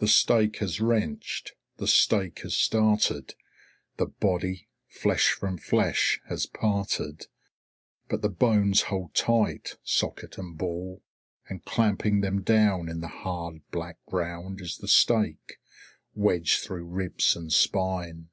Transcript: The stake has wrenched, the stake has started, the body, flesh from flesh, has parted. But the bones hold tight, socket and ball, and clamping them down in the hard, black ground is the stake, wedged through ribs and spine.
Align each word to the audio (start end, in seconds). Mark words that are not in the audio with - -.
The 0.00 0.08
stake 0.08 0.56
has 0.58 0.80
wrenched, 0.80 1.52
the 1.76 1.86
stake 1.86 2.40
has 2.40 2.56
started, 2.56 3.36
the 3.96 4.06
body, 4.06 4.68
flesh 4.88 5.28
from 5.28 5.56
flesh, 5.56 6.20
has 6.28 6.46
parted. 6.46 7.28
But 8.08 8.22
the 8.22 8.28
bones 8.28 8.80
hold 8.90 9.14
tight, 9.14 9.76
socket 9.84 10.36
and 10.36 10.58
ball, 10.58 11.04
and 11.48 11.64
clamping 11.64 12.22
them 12.22 12.42
down 12.42 12.88
in 12.88 13.02
the 13.02 13.06
hard, 13.22 13.60
black 13.70 14.04
ground 14.06 14.60
is 14.60 14.78
the 14.78 14.88
stake, 14.88 15.60
wedged 16.12 16.60
through 16.64 16.86
ribs 16.86 17.36
and 17.36 17.52
spine. 17.52 18.30